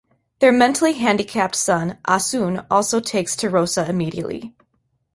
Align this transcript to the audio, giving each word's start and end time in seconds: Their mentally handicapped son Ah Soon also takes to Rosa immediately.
Their 0.39 0.51
mentally 0.51 0.93
handicapped 0.93 1.55
son 1.55 1.99
Ah 2.05 2.17
Soon 2.17 2.61
also 2.71 2.99
takes 2.99 3.35
to 3.35 3.51
Rosa 3.51 3.87
immediately. 3.87 4.55